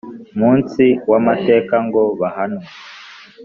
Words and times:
munsi 0.39 0.83
w 1.09 1.13
amateka 1.19 1.75
ngo 1.87 2.03
bahanwe 2.19 2.65